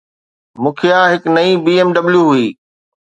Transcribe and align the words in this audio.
مکيه 0.63 0.99
هڪ 1.13 1.23
نئين 1.35 1.57
BMW 1.65 2.23
هئي. 2.31 2.47